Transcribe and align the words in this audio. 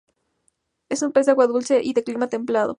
Es 0.89 1.01
un 1.03 1.11
pez 1.11 1.25
de 1.27 1.31
Agua 1.33 1.45
dulce 1.47 1.81
y 1.83 1.93
de 1.93 2.03
clima 2.03 2.25
templado. 2.27 2.69